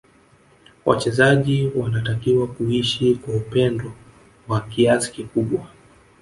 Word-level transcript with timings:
Wachezaji 0.85 1.71
wanatakiwa 1.75 2.47
kuishi 2.47 3.15
kwa 3.15 3.35
upendo 3.35 3.91
wa 4.47 4.61
kiasi 4.61 5.11
kikubwa 5.11 5.67